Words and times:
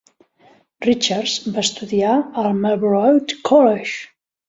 Richards 0.87 1.35
va 1.59 1.63
estudiar 1.65 2.17
al 2.45 2.53
Marlborough 2.65 3.41
College. 3.53 3.97